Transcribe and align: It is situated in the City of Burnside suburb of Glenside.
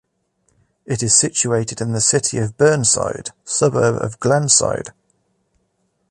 It 0.87 1.03
is 1.03 1.15
situated 1.15 1.79
in 1.79 1.91
the 1.93 2.01
City 2.01 2.39
of 2.39 2.57
Burnside 2.57 3.29
suburb 3.45 4.01
of 4.01 4.19
Glenside. 4.19 4.93